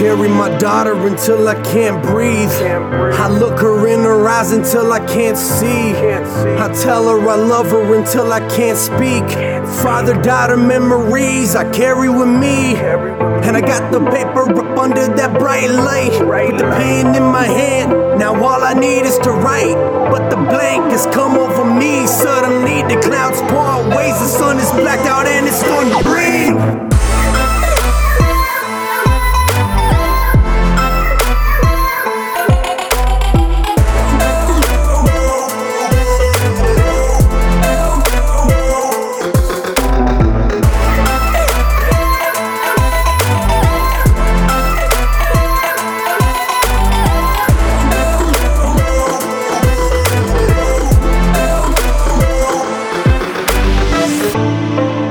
[0.00, 2.50] carry my daughter until I can't breathe.
[3.20, 5.92] I look her in her eyes until I can't see.
[6.56, 9.28] I tell her I love her until I can't speak.
[9.82, 12.76] Father daughter memories I carry with me.
[13.44, 16.12] And I got the paper up under that bright light.
[16.12, 19.76] With the pen in my hand, now all I need is to write.
[20.10, 22.06] But the blank has come over me.
[22.06, 25.89] Suddenly the clouds part ways, the sun is blacked out and it's starting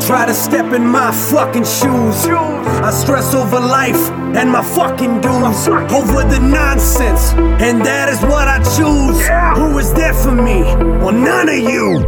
[0.09, 2.25] Try to step in my fucking shoes.
[2.25, 5.67] I stress over life and my fucking dues.
[5.67, 9.21] Over the nonsense, and that is what I choose.
[9.59, 10.63] Who is there for me?
[10.97, 12.03] Well, none of you.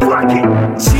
[0.81, 0.90] Chin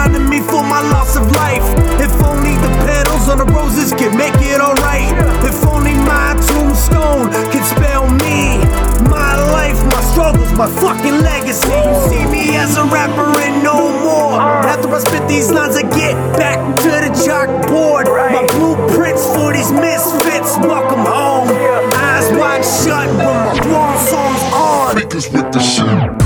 [0.00, 1.62] surrounding me for my loss of life.
[2.00, 5.12] If only the petals on the roses could make it alright.
[5.44, 8.58] If only my tombstone could spell me,
[9.10, 11.68] my life, my struggles, my fucking legacy.
[11.68, 14.40] You see me as a rapper and no more.
[14.40, 18.06] After I spit these lines, I get back to the chalkboard.
[18.06, 20.56] My blueprints for these misfits.
[20.58, 21.48] Welcome home.
[21.94, 24.96] Eyes wide shut when my war song's on.
[24.96, 26.19] Speakers with the shit.